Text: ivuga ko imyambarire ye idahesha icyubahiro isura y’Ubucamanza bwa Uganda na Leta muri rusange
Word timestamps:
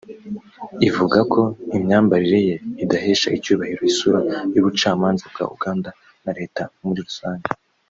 ivuga 0.87 1.19
ko 1.33 1.41
imyambarire 1.77 2.39
ye 2.47 2.55
idahesha 2.83 3.27
icyubahiro 3.37 3.81
isura 3.91 4.19
y’Ubucamanza 4.53 5.23
bwa 5.33 5.45
Uganda 5.55 5.89
na 6.23 6.31
Leta 6.39 6.63
muri 6.85 7.01
rusange 7.07 7.47